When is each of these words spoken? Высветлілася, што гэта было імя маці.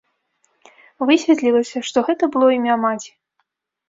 Высветлілася, 1.09 1.77
што 1.89 2.03
гэта 2.07 2.23
было 2.37 2.47
імя 2.57 2.79
маці. 2.87 3.11